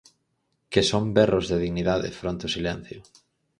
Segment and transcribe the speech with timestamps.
[0.71, 2.99] Que son berros de dignidade fronte ao silencio.